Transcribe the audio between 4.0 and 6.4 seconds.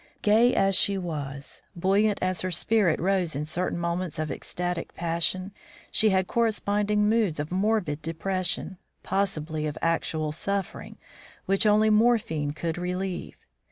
of ecstatic passion, she had